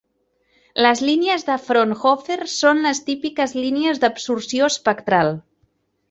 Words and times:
Les 0.83 1.01
línies 1.07 1.43
de 1.49 1.57
Fraunhofer 1.65 2.37
són 2.53 2.81
les 2.85 3.01
típiques 3.09 3.53
línies 3.65 4.01
d'absorció 4.05 4.71
espectral. 4.73 5.31